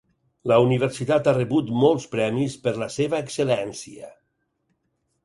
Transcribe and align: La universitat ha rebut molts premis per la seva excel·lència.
La 0.51 0.55
universitat 0.67 1.27
ha 1.27 1.33
rebut 1.35 1.69
molts 1.83 2.07
premis 2.15 2.55
per 2.63 2.73
la 2.85 2.87
seva 2.97 3.21
excel·lència. 3.27 4.11